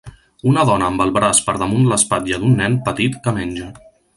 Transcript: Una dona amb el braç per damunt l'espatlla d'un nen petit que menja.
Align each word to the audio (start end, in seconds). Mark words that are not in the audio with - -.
Una 0.51 0.63
dona 0.69 0.87
amb 0.91 1.03
el 1.05 1.11
braç 1.17 1.41
per 1.49 1.55
damunt 1.65 1.85
l'espatlla 1.91 2.41
d'un 2.45 2.59
nen 2.63 2.81
petit 2.89 3.21
que 3.27 3.35
menja. 3.41 3.71